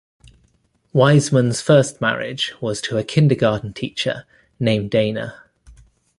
Wiseman's 0.93 1.61
first 1.61 2.01
marriage 2.01 2.55
was 2.59 2.81
to 2.81 2.97
a 2.97 3.03
kindergarten 3.03 3.71
teacher 3.71 4.25
named 4.59 4.89
Dana. 4.89 5.43